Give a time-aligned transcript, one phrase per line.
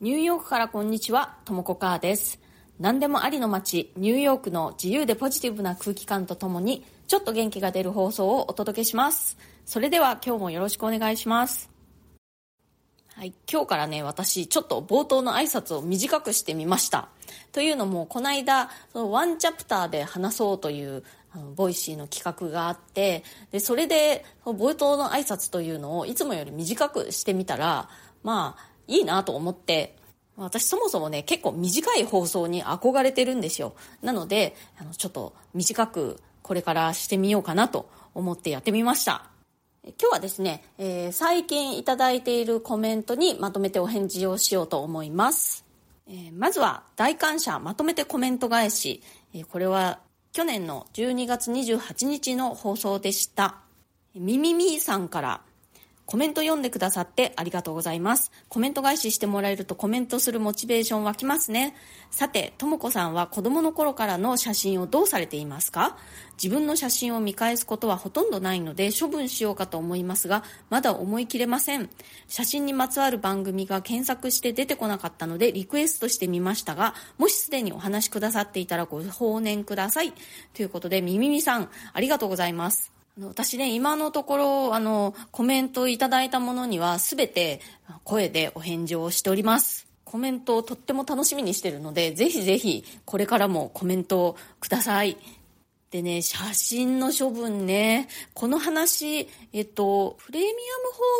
[0.00, 2.40] ニューヨークからこんにちは、ともこかーです。
[2.80, 9.38] 何でもありの街、ニューヨークの自由でポジティブな空気感とともに、ちょっと元気が出る放送をお届けします。
[9.64, 11.70] それでは今日もよろしくお願いします。
[13.14, 17.08] はい、今日からね、私、ちょっと冒頭の挨拶を短くしてみました。
[17.52, 23.22] というのも、この間、そのワンチャプターで話そうという、あのボイシーの企画があって、
[23.52, 27.88] で、それで、冒頭の挨拶というのをいつもより短くしてみたら、
[28.24, 29.96] まあ、いいなと思って、
[30.36, 33.74] 私そもそもね、結構短い放送に憧れてるんですよ。
[34.02, 39.30] なので、あの、ちょっと短くこれからしてみようかなと思ってやってみました。
[39.84, 45.64] 今日はですね、えー最近いただいているコメントにまとめてお返事をしようと思います。
[46.08, 49.02] えーまずは、大感謝まとめてコメント返し。
[49.34, 50.00] えーこれは
[50.32, 53.58] 去年の12月28日の放送でした。
[54.16, 55.42] みみみさんから、
[56.06, 58.30] コメント読んでくださってありがとうございます。
[58.48, 61.74] コメント返ししてもらえるとコメントするモチベーション湧きますね。
[62.10, 65.96] さて、ともこさんは子供の頃からの写真をどうされていますか？
[66.42, 71.88] 自分の写真を見返すことはほとんどないので処分しようかと思いますが、まだ思い切れません。
[72.28, 80.12] 写真にまつわる番組が検索して出てこなかったのでリクエストしてみましたが、もしすでにお話しくださっていたらご放念ください。
[80.52, 82.93] ということで、みみみさん、ありがとうございます。
[83.20, 87.60] 私ね、今のところ、あの、コメントいただいたものには、すべて
[88.02, 89.86] 声でお返事をしております。
[90.04, 95.16] コメントをとっても楽しみにしてるので、ぜひぜひ、これからもコメントをください。
[95.92, 100.56] でね、写真の処分ね、この話、えっと、プレミアム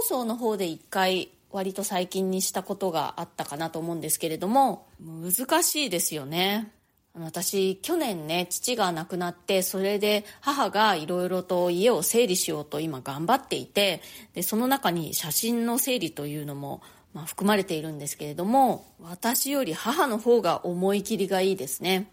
[0.03, 6.73] 放送の方で一回、割と最近にしたことがあったかなと思うんですけれども、難しいですよね。
[7.17, 22.11] 私、去年ね、父が亡くなって、それで母がいろいろと家を整理しようと今頑張っていて、で、その中に写真の整理というのも、まあ、含まれているんですけれども、私より母の方が思い切りがいいですね。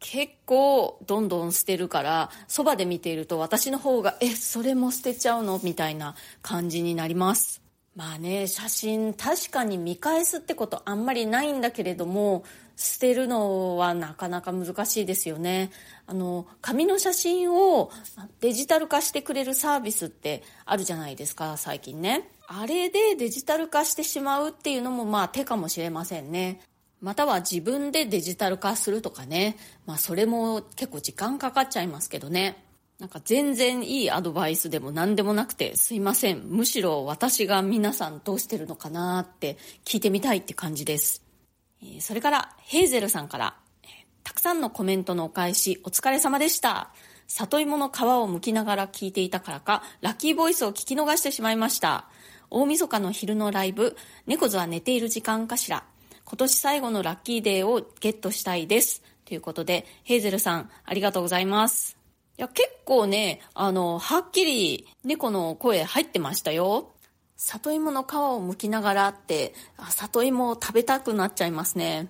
[0.00, 5.60] 結構どんどん捨てるから、そばで見ていると私の方が、え、それも捨てちゃうの？
[5.62, 7.62] みたいな感じになります。
[7.94, 12.42] まあね、写真確かに見返すってことあんまりないんだけれども、
[12.82, 15.70] 捨てるのはなかなか難しいですよね。
[16.06, 17.90] あの、紙の写真を
[18.40, 22.28] デジタル化してくれるサービスってあるじゃないですか、最近ね。
[22.48, 26.60] あれでデジタル化してしまうっていうのもまあ手かもしれませんね。
[27.00, 29.56] または自分でデジタル化するとかね。
[29.86, 32.64] まあそれも結構時間かかっちゃいますけどね。
[32.98, 36.42] なんか全然いいアドバイスでも何でもなくてすいません。
[36.48, 41.31] むしろ私が皆さんどうしてるのかなって聞いてみたいって感じです。
[41.82, 43.86] えそれからヘイゼルさんから、え
[44.22, 46.90] たくさんのコメントのお返しお疲れ様でした。
[47.26, 52.06] 里芋の皮を剥きながら聞いていたからか、ラッキーボイスを聞き逃してしまいました。
[52.50, 55.84] 大晦日の昼のライブ、猫図は寝ている時間かしら。
[56.24, 59.02] 今年最後のラッキーデーをゲットしたいです。
[59.24, 61.96] ということで、ヘイゼルさん、ありがとうございます。
[62.38, 66.92] いや、結構ね、あの、はっきり猫の声入ってましたよ。
[67.36, 69.54] 里芋の皮を剥きながらって、
[69.90, 72.08] 里芋を食べたくなっちゃいますね。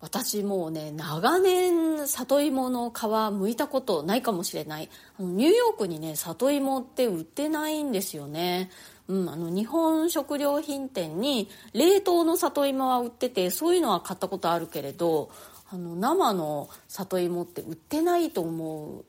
[0.00, 4.90] 私もうね、長年里芋の皮剥いたことないかもしれない。
[5.18, 8.70] ニューヨークにね、里芋って売ってないんですよね。
[9.08, 15.30] うん、あの、日本食料品店に冷凍の里芋は売ってて、そういうのは買ったことあるけれど、
[15.70, 19.04] あの、生の里芋って売ってないと思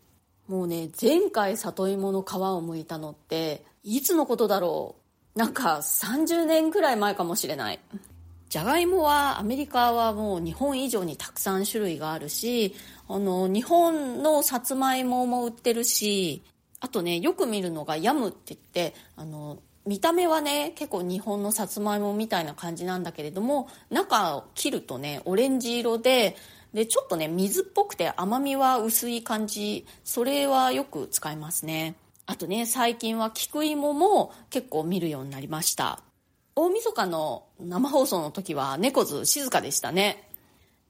[0.48, 0.52] う。
[0.52, 5.05] もうね、前回里芋の皮を剥いたのって、いつのことだろう。
[5.36, 7.80] なんか30年くらい前かもしれない。
[8.48, 12.74] じゃがいもはアメリカはもう日本以上にたくさん種類があるし、
[13.10, 16.42] あの、日本のさつまいもも売ってるし、
[16.80, 26.38] あとね、よく見るのがヤムって言って、あの、見た目はね、結構日本のさつまいもみたいな感じなんだけれども、中を切るとね、オレンジ色で、
[26.74, 31.96] で、ちょっとね、水っぽくて甘みは薄い感じ、それはよく使いますね。
[32.28, 36.02] あとね、最近は菊芋も結構見るようになりました。
[36.56, 40.30] 大晦日の生放送の時は猫ズ静かでしたね。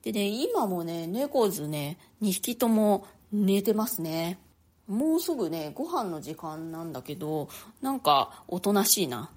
[0.04, 4.40] でね、今もね、猫ズね、2匹とも寝てますね。
[4.88, 7.50] もうすぐね、ご飯の時間なんだけど、
[7.82, 9.32] なんかおとなしいな。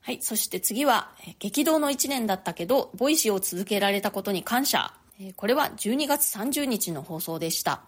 [0.00, 4.92] はい、そして次は、激動の1年だったけど、ボイシーを続けられたことに感謝。
[5.36, 7.82] これは12月30日の放送でした。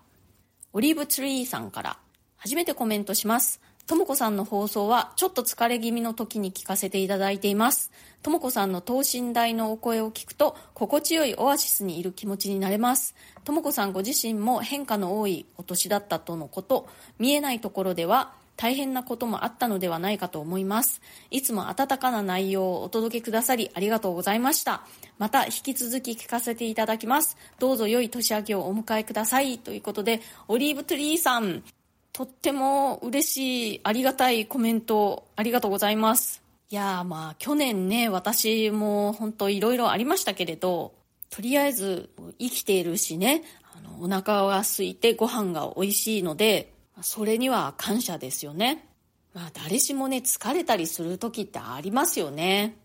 [0.72, 1.98] オリーブツリーさんから、
[2.38, 3.60] 初めてコメントします。
[3.86, 7.90] ともこさんの放送はちょっと疲れ気味の時に聞かせていただいています。
[8.22, 13.14] ともこさんの等身大のお声を聞くと心地よいオアシスにいる気持ちになれます。
[13.44, 16.86] ともこさんご自身も変化の多いお年だったとのこと、
[17.18, 21.00] 見えないところでは大変なこともあったのではないかと思います。
[21.30, 24.82] いつも温かな内容をお届けくださりありがとうございました。
[25.16, 27.38] また引き続き聞かせていただきます。
[27.58, 29.58] どうぞ良い年明けをお迎えください。
[29.58, 31.62] ということで、オリーブトリーさん、
[32.18, 36.42] とっても嬉しい、ありがたいコメント、ありがとうございます。
[36.68, 40.94] いやーまあ去年ね、私も本当いろいろありましたけれど、
[41.30, 42.10] とりあえず
[42.40, 46.72] 生きているしね、あのお腹が空いてご飯が美味しいので、
[47.02, 48.88] それには感謝ですよね。
[49.32, 52.78] まあ誰しもね、疲れたりする時ってありますよね。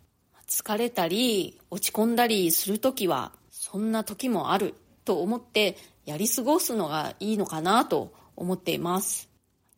[0.47, 4.75] 疲れたり、落ち込んだりする時は、そんな時もある
[5.05, 9.29] と思ってやり過ごすのがいいのかなと思っています。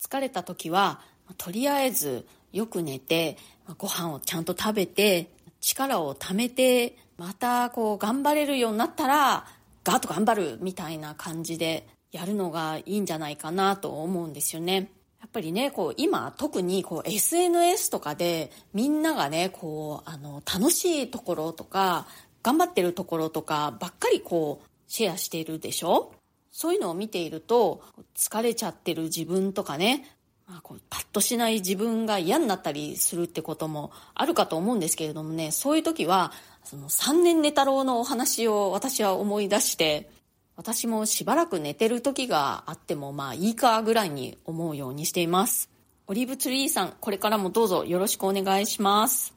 [0.01, 1.01] 疲れた時は、
[1.37, 3.37] とりあえずよく寝て、
[3.77, 5.31] ご飯をちゃんと食べて、
[5.61, 9.47] 力を貯めて、またこう頑張れるようになったら、
[9.83, 14.91] ガーッと頑張るみたいな感じでやるのがいいんじゃないかなと思うんですよね。
[15.21, 22.05] やっぱりね、こう今特にこう SNS とかでみんながね、こうあの楽しいところとか
[22.43, 26.13] 頑張ってるところとかばっかりこうシェアしているでしょ？
[26.55, 27.83] そういうのを見ていると
[28.15, 30.05] 疲れちゃってる自分とかね、
[30.47, 36.31] まあ、こうパッとしない自分が嫌になったりするってこともあるかと思うんですけれどもね、そういう時は
[36.63, 40.09] その3年寝太郎のお話を私は思い出して、
[40.55, 45.69] 私もしばらく寝てる時があってもまあいいかぐらいに思うようにしています。
[46.07, 49.33] オリーブツリーさん、これからもどうぞよろしくお願いします。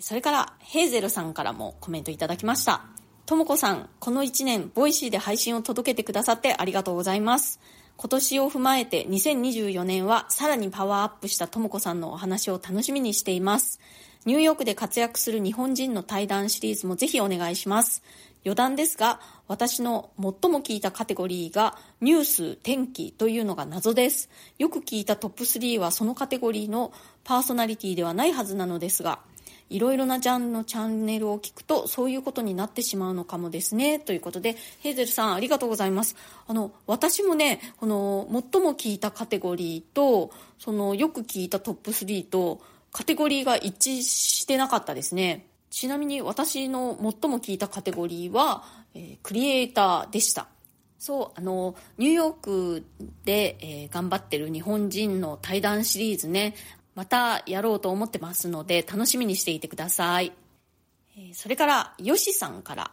[0.00, 2.93] それから、ヘーゼルさんからもコメントいただきました。
[3.26, 7.58] ともこさん、この1年、ボイシーで配信を届けてくださってありがとうございます。
[7.96, 13.80] 今年を踏まえて2024年はさらにパワーアップしたともこさんのお話を楽しみにしています。
[14.26, 18.02] ニューヨークで活躍する日本人の対談シリーズもぜひお願いします。
[18.44, 24.28] 余談ですが、私の最も聞いたカテゴリーがニュース、天気というのが謎です。
[24.58, 26.92] よく聞いたトップ3はそのカテゴリーの
[27.22, 29.20] パーソナリティではないはずなのですが、
[29.70, 33.98] いろいろなジャンルのチャンネルを聞くとそういうことになってしまうのかもですね。
[33.98, 36.16] ということで、ヘーゼルさんありがとうございます。
[36.46, 42.60] あの、私もね、この最も聞いたカテゴリーと、そのよく聞いたトップ3と、
[42.92, 45.46] カテゴリーが一致してなかったですね。
[45.70, 48.62] ちなみに私の最も聞いたカテゴリーは、
[48.94, 50.46] えー、クリエイターでした。
[51.00, 52.84] そう、あの、ニューヨーク
[53.24, 56.54] で、えー、頑張ってる日本人の対談シリーズね、
[56.94, 60.32] またやろうと思ってますので、楽しみにしていてください。
[61.32, 62.90] それから、ヨシさんから、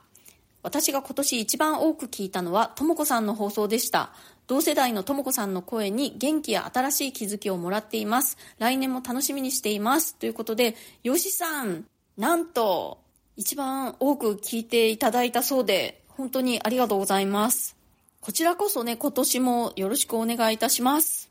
[0.63, 4.11] 私が今年一番多く聞いたのは、ともこさんの放送でした。
[4.47, 8.37] 同世代のともこさんの声に元気や新しい気づきをもらっています。
[8.59, 10.15] 来年も楽しみにしています。
[10.15, 11.85] ということで、よしさん、
[12.17, 12.99] なんと、
[13.37, 17.75] 一番多く聞いていただいたそうで、本当にありがとうございます。
[18.19, 21.30] こちらこそね、今年もよろしくお願いいたします。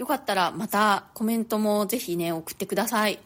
[0.00, 3.18] よかったらまたコメントもぜひね、送ってください。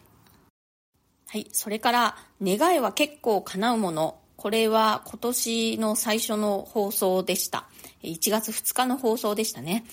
[1.29, 1.47] はい。
[1.53, 4.19] それから、願いは結構叶うもの。
[4.35, 7.69] これは今年の最初の放送でした。
[8.03, 9.85] 1月2日の放送でしたね。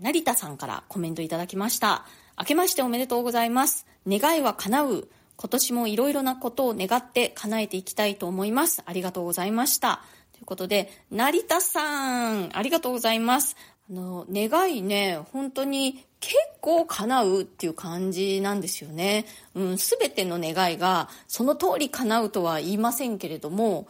[0.00, 2.06] 成田さんからコメントいただきました。
[2.38, 3.86] 明けましておめでとうございます。
[4.08, 5.08] 願いは叶う。
[5.36, 8.82] 今年もいろいろなことを願って叶えていきたいと思います。
[8.86, 10.00] ありがとうございました。
[10.32, 13.56] ということで、成田さん、ありがとうございます。
[13.90, 19.26] の、願いね、本当に結構叶うっていう感じなんですよね。
[19.54, 23.88] うん、すべての願いがその通り叶うとは言いませんけれども、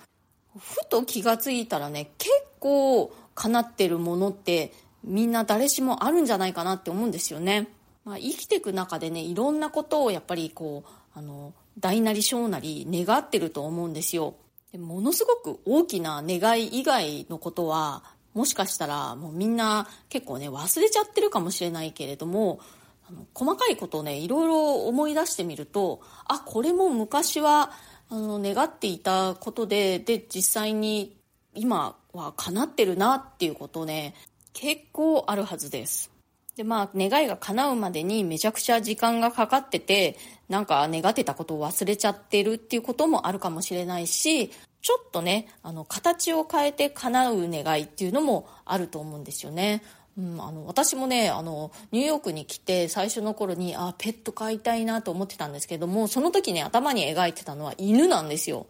[0.58, 4.72] ふと気がついたらね、結構叶ってるものって
[5.04, 7.68] みんな誰しもあるんじゃないかなって思うんですよね。
[8.04, 14.34] まあ、生きていく中でね、いろんなことをやっぱりこう、あの、大なり小なり願ってると思うんですよ。
[14.72, 22.60] でものすごく大きな願い以外のことはもしかしたらもうみんな結構ね忘れちゃってるかもしれないけれども
[23.08, 27.72] あの細かいことをねいろいろ思い出してみるとあこれも昔は
[28.08, 31.16] あの願っていたことでで実際に
[31.54, 34.14] 今は叶ってるなっていうことね
[34.52, 36.10] 結構あるはずです。
[36.56, 40.16] でまあ願いが叶うまでにめちゃくちゃ時間がかかってて
[40.48, 44.50] なんか願ってたことを忘れちゃってるっていうこともあるかもしれないし
[44.82, 49.82] ちょっとね、あの、形を変えて叶う願いっていうのもあると思うんですよね。
[50.18, 58.66] うん、あの、私もね、あの、ニューヨークに来て最初の頃に、あ、ペット飼いたいなと思ってたんですけども、その時ね、頭に描いてたのは犬なんですよ。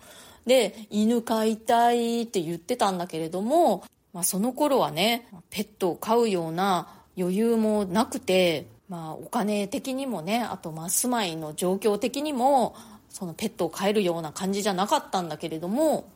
[0.47, 12.75] で、犬飼いたいって言ってたんだけれども、まあ、その頃はね、ペットを飼うような余裕もなくて、まあ、お金的にもね、あと、まあ、住まいの状況的にも、
[13.21, 16.11] そのペットを飼えるような感じじゃなかったんだけれども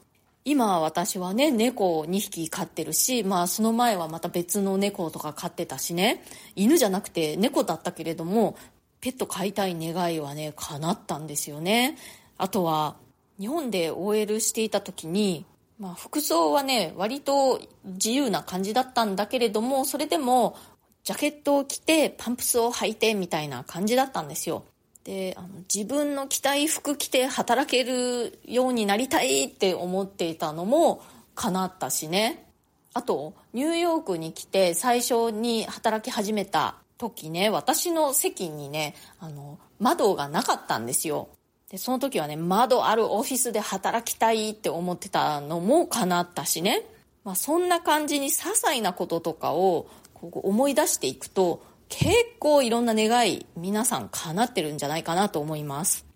[0.47, 6.23] 今私はね、猫を2匹飼ってるし、まあその前はまた別の猫とか飼ってたしね、
[6.55, 8.57] 犬じゃなくて猫だったけれども、
[9.01, 11.97] ペット飼いたい願いはね、叶ったんですよね。
[12.37, 12.97] あとは、
[13.41, 15.47] 日本で OL していた時に、
[15.79, 20.59] まあ服装はね、割と自由な感じだったんだけれども、それでも、
[21.05, 24.65] ジャケットを着て、パンプスを履いてみたいな感じだったんですよ。
[25.05, 31.03] であの自分の着たい服着て働けるようになりたいって思っていたのも
[31.35, 32.47] 叶ったしね。
[32.95, 41.29] あとニューヨークに来て最初に働き始めた時ね私の席にねあの窓がなかったんですよ。
[41.71, 46.83] でその時はね窓あるオフィスで働きたいって思ってたのも叶ったしね、
[47.25, 56.07] まあ、そんな感じに些細なこととかをこう思い出していくと結構いろんな願い皆さん叶ってるんじゃないかなと思います。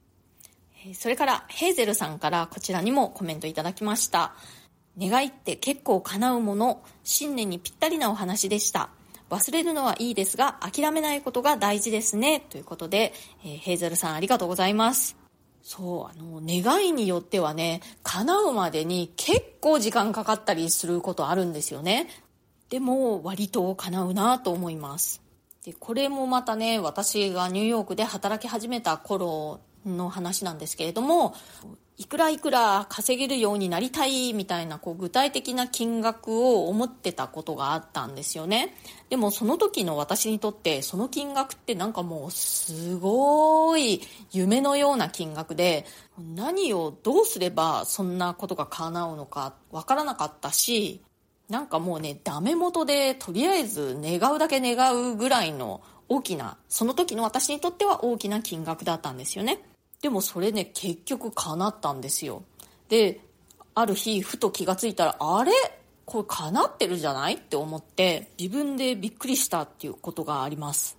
[0.94, 4.34] それからヘーゼルさんからこちらにもコメントいただきました。
[4.98, 8.90] 願いって結構叶うもの新年にぴったりなお話でした。
[9.30, 12.40] 忘れるのはいいですが諦めないことが大事ですね。
[12.40, 13.12] ということで、
[13.44, 15.16] えー、ヘーゼルさんありがとうございます。
[15.62, 22.08] そうあの願いによってはね叶うまでに結構時間かかったりすることあるんですよね。
[22.70, 25.27] でも割と叶うなと思います。
[25.68, 31.34] でこれもまたね私がニューヨークで働き始めた頃の話なんですけれども
[31.98, 38.74] いくらいくら稼げるようになりたいみたいなこう具体的な金額を思ってたことがあったんですよね。
[39.10, 44.00] でもその時の私にとってその金額ってなんかもうすごい
[44.32, 45.84] 夢のような金額で
[46.34, 51.02] 何をどうすればそんなことが叶うのかわからなかったし
[51.48, 59.60] なんかもうね、ダメ元でとりあえず願うだけ願うぐらいの大きな、その時の私にとっては大きな金額だったんですよね。
[60.02, 62.42] でもそれね、結局叶ったんですよ。
[62.88, 63.20] で、
[63.74, 65.52] ある日、ふと気がついたら、あれ？
[66.04, 67.34] これ叶ってるじゃない？
[67.34, 70.96] って思って、自分でびっくりしたっていうことがあります。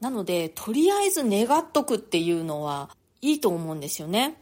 [0.00, 2.90] なので、とりあえず願っとくっていうのは
[3.20, 4.36] いいと思うんですよね。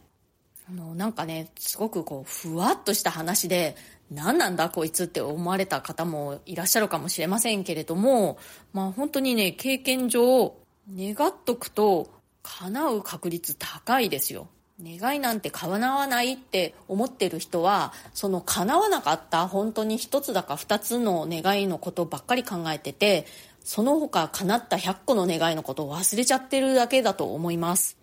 [0.69, 3.75] あの、なんかね、すごくこう、ふわっとした話で、
[4.11, 8.37] 何なんだこいつって思われた方もいらっしゃるかもしれませんけれども、
[8.73, 10.53] まあ本当にね、経験上、
[10.93, 12.11] 願っとくと
[12.43, 14.49] 叶う確率高いですよ。
[14.83, 23.25] 願いなんて叶わないって思ってる人は、その叶わなかった本当に一つだか二つの願いのことばっかり考えてて、
[23.63, 27.97] その他叶った100個の願いのことを忘れちゃってるだけだと思います。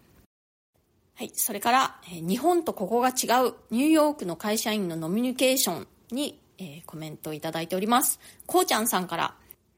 [1.17, 1.33] はい。
[1.35, 8.21] それから、日本とここが違うニューヨークの会社員のノミニケーションに、えー、コメントをいただいております。
[8.47, 9.35] こうちゃんさんから、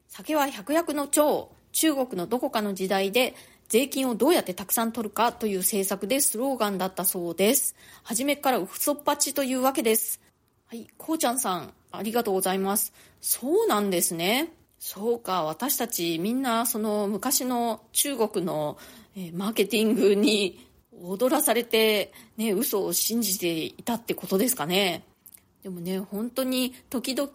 [0.07, 3.35] 酒は百薬の長、中国のどこかの時代で
[3.69, 7.75] 税金をどうやってたくさん取るかという政策でスローガンだったそうです。
[8.03, 10.19] 初めから嘘っぱちというわけです。
[10.67, 12.93] はい、こうちゃんさん、ありがとうございます。
[13.21, 14.51] そうなんですね。
[14.79, 18.77] そうか、私たちみんなその昔の中国の、
[19.15, 20.67] えー、マーケティングに
[21.01, 25.03] 踊らされて、ね、嘘を信じていたってことですかね。
[25.63, 27.29] でもね、本当に時々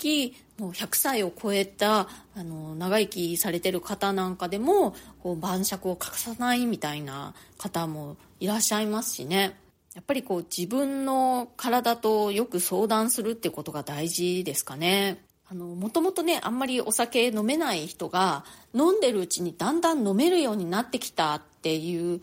[0.59, 9.57] もう100歳を超えたあの長生きされてる方なんかでもこう晩酌を欠かさないみたいな方もいらっしゃいますしね。
[9.95, 15.23] やっぱりこう自分の体とよく相談するってことが大事ですかね。
[15.49, 22.21] あの、もともとね、あんまりお酒飲めない人が飲んでるうちにだんだん飲めるようになってきたっていう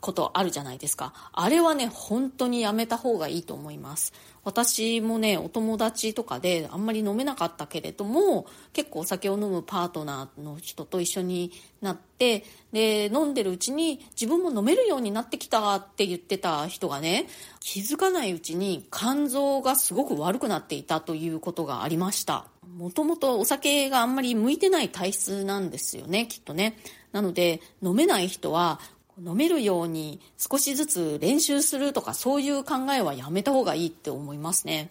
[0.00, 1.12] ことあるじゃないですか。
[1.32, 4.12] あれはね、本当にやめた方がいいと思います。
[4.42, 11.52] 私もね、お友達とかであんまり飲めなかったけれども、結構お酒を飲むパートナーの人と一緒に
[11.82, 17.26] なって、で、飲んでるうちに自分も飲めるようになってきたって言ってた人がね、
[17.60, 22.46] 気づかないうちに肝臓がすごく悪くなっていたということがありました。
[22.78, 26.78] もともとお酒があんまり向いてない体質なんですよね、きっとね。
[27.12, 28.80] なので、飲めない人は
[29.24, 34.90] 飲めるように少しずつ練習するとかそういう考えはやめた方がいいって思いますね。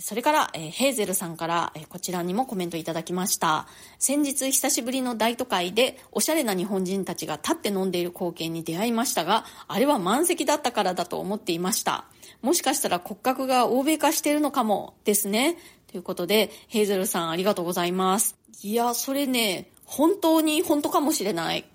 [0.00, 3.66] それから、ヘーゼルさんから、こちらにもコメントいただきました。
[3.98, 12.06] 先日久しぶりの大都会でおしゃれな日本人たちが立って飲んでいる光景に出会いましたが、あれは満席だったからだと思っていました。
[12.40, 15.58] もしかしたら骨格が欧米化しているのかもですね。
[15.88, 18.38] ということで、ヘーゼルさんありがとうございます。
[18.62, 21.66] いや、それね、本当に本当かもしれない。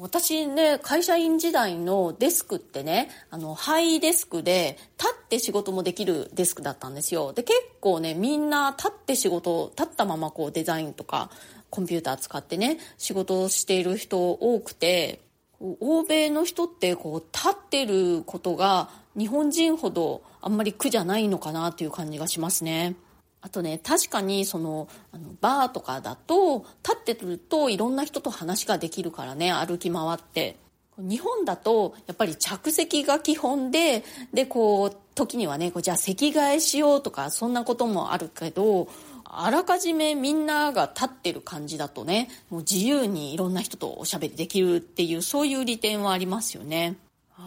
[0.00, 7.32] 私ね、会社員時代のデスクってね、あの、ハイデスクで、立って仕事もできるデスクだったんですよ。
[7.32, 11.30] で、結構ね、みんな立って仕事、立ったままこうデザインとか、
[11.70, 15.20] コンピューター使ってね、仕事をしている人多くて、
[15.60, 22.96] 欧米の人ってこう、立ってることが日本人ほどあんまり苦じゃないのかなという感じがしますね。
[23.42, 30.56] あとね、確かにその、あの、バーとかだと、立ってるといろんな人と話ができるからね、歩き回って。
[30.98, 34.04] 日本だと、やっぱり着席が基本で、
[34.34, 38.88] で、こう、時にはね、じゃあ席替えしようとか、そんなこともあるけど、
[39.24, 46.96] あらかじめみんなが立ってる感じだとね、もう自由にいろんな人とおしゃべりできるっていう、そういう利点はありますよね。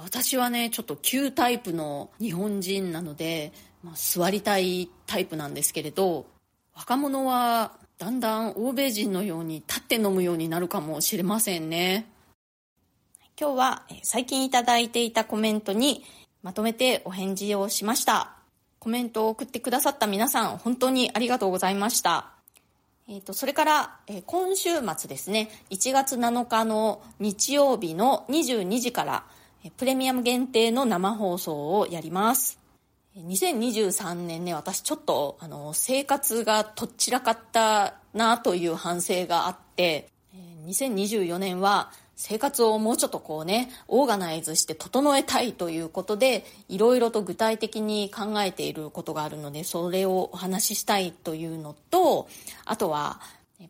[0.04, 3.52] 私はね、ちょっと旧タイプの日本人なので、
[3.84, 6.26] まあ、座りたいってタイプなんですけれど
[6.76, 12.08] 若者はだんだん欧米人のように立って飲むようになるかもしれませんね。
[13.40, 16.04] 今日は最近いただいていたコメントに
[16.42, 18.32] まとめてお返事をしました。
[18.80, 22.32] コメントを送ってくださった皆さん本当にありがとうございました。
[23.08, 29.26] えーと、それから、えー、今週末ですね1月7日の日曜日の22時から
[29.78, 32.63] プレミアム限定の生放送をやります。
[33.18, 40.10] 2023年ね、私ちょっと、あの、生活がとっちらかったなという反省があって、
[40.66, 52.28] 2024年は生活をもうちょっとこうね、オーガナイズして整えたいということで、いろいろと具体的に考えていることがあるので、それをお話ししたいというのと、
[52.66, 53.20] あとは、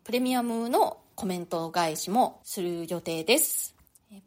[0.05, 3.75] プレミアムのコメント返しもする予定です。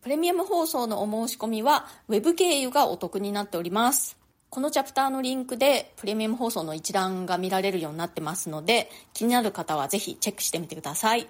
[0.02, 4.25] プレミアム放送のお申し込みは、ウェブ経由がお得になっております。
[4.49, 11.29] このチャプターのリンクでプレミアム放送の一覧が見られるようになってますので気になる方はぜひチェックしてみてください。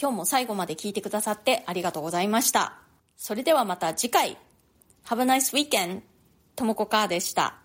[0.00, 2.74] 今日も最後まで聞いてくださってありがとうございました。
[3.16, 4.36] それではまた次回。
[5.06, 6.02] Have a nice weekend
[6.56, 7.63] ともこかーでした。